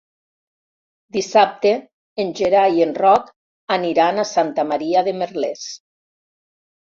Dissabte 1.17 1.73
en 2.23 2.31
Gerai 2.39 2.79
i 2.79 2.85
en 2.85 2.95
Roc 3.03 3.29
aniran 3.77 4.21
a 4.21 4.25
Santa 4.31 4.65
Maria 4.73 5.07
de 5.09 5.13
Merlès. 5.19 5.69